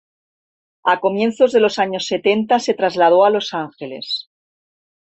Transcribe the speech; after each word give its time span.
A 0.83 0.99
comienzos 0.99 1.51
de 1.51 1.59
los 1.59 1.77
años 1.77 2.07
setenta, 2.07 2.57
se 2.57 2.73
trasladó 2.73 3.23
a 3.23 3.29
Los 3.29 3.53
Ángeles. 3.53 4.31